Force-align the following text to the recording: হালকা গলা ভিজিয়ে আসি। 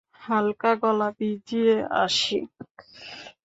হালকা 0.21 0.71
গলা 0.81 1.09
ভিজিয়ে 1.17 1.77
আসি। 2.03 2.39